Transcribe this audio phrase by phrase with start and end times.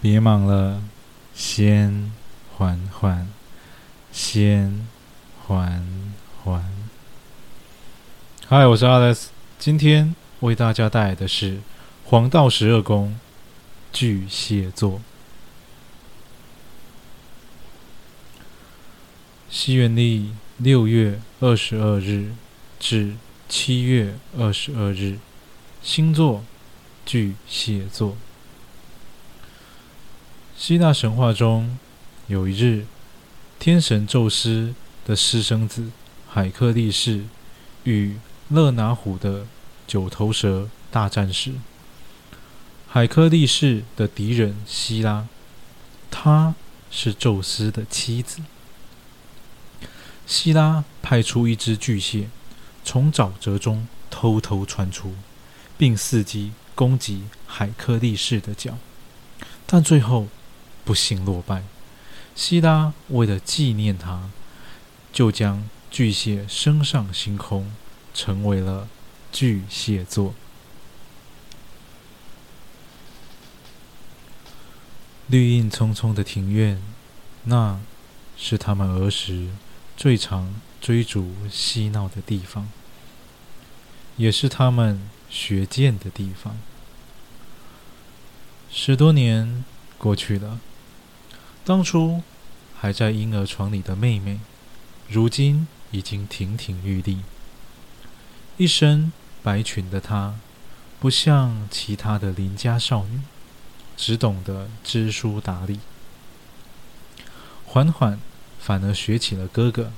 [0.00, 0.80] 别忙了，
[1.34, 2.12] 先
[2.56, 3.26] 缓缓，
[4.12, 4.86] 先
[5.44, 5.84] 缓
[6.44, 6.64] 缓。
[8.46, 9.26] 嗨，我是 Alex，
[9.58, 11.58] 今天为大家带来的是
[12.04, 13.18] 黄道十二宫
[13.92, 15.00] 巨蟹座。
[19.50, 22.34] 西元历六月二十二日
[22.78, 23.16] 至
[23.48, 25.18] 七月二十二日，
[25.82, 26.44] 星座
[27.04, 28.16] 巨蟹座。
[30.58, 31.78] 希腊神话中，
[32.26, 32.84] 有一日，
[33.60, 34.74] 天神宙斯
[35.06, 35.92] 的私生子
[36.28, 37.26] 海克力士
[37.84, 38.16] 与
[38.48, 39.46] 勒拿虎的
[39.86, 41.52] 九头蛇大战时，
[42.88, 45.28] 海克力士的敌人希拉，
[46.10, 46.56] 她
[46.90, 48.40] 是宙斯的妻子。
[50.26, 52.28] 希拉派出一只巨蟹，
[52.82, 55.14] 从沼泽中偷偷窜出，
[55.78, 58.76] 并伺机攻击海克力士的脚，
[59.64, 60.26] 但最后。
[60.88, 61.64] 不幸落败，
[62.34, 64.30] 希拉为了纪念他，
[65.12, 67.70] 就将巨蟹升上星空，
[68.14, 68.88] 成为了
[69.30, 70.32] 巨蟹座。
[75.26, 76.82] 绿荫葱葱的庭院，
[77.44, 77.78] 那
[78.38, 79.48] 是他们儿时
[79.94, 82.66] 最常追逐嬉闹的地方，
[84.16, 86.56] 也是他们学剑的地方。
[88.70, 89.62] 十多年
[89.98, 90.58] 过去了。
[91.68, 92.22] 当初
[92.80, 94.40] 还在婴儿床里的妹妹，
[95.06, 97.18] 如今已经亭亭玉立。
[98.56, 100.36] 一身白裙的她，
[100.98, 103.20] 不像其他的邻家少女，
[103.98, 105.80] 只懂得知书达理。
[107.66, 108.18] 缓缓
[108.58, 109.92] 反而学起了哥哥，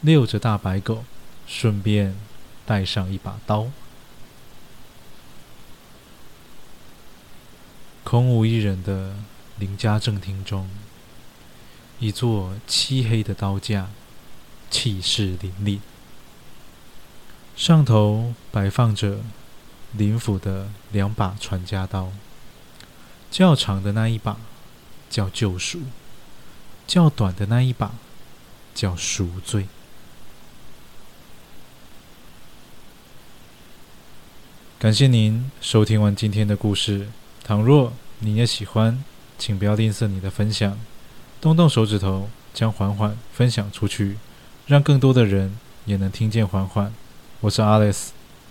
[0.00, 1.04] 遛着大白狗，
[1.46, 2.16] 顺便
[2.64, 3.66] 带上一把刀。
[8.02, 9.14] 空无一人的
[9.58, 10.68] 林家正厅中。
[11.98, 13.88] 一座漆黑的刀架，
[14.70, 15.78] 气势凛冽，
[17.56, 19.20] 上头摆放着
[19.92, 22.12] 林府的两把传家刀。
[23.30, 24.38] 较长的那一把
[25.08, 25.80] 叫救赎，
[26.86, 27.94] 较短的那一把
[28.74, 29.66] 叫赎罪。
[34.78, 37.08] 感谢您收听完今天的故事。
[37.42, 39.02] 倘若你也喜欢，
[39.38, 40.78] 请不要吝啬你的分享。
[41.40, 44.16] 动动手指头，将缓缓分享出去，
[44.66, 46.92] 让更多的人也能听见缓缓。
[47.40, 48.08] 我是 Alice，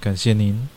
[0.00, 0.68] 感谢您。